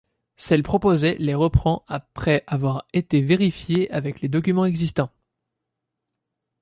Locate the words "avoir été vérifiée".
2.47-3.91